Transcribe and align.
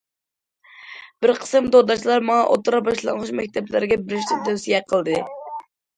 بىر 1.25 1.33
قىسىم 1.43 1.67
تورداشلار 1.75 2.25
ماڭا 2.29 2.47
ئوتتۇرا- 2.53 2.81
باشلانغۇچ 2.89 3.33
مەكتەپلەرگە 3.41 3.99
بېرىشنى 4.09 4.39
تەۋسىيە 4.49 4.81
قىلدى. 4.93 5.21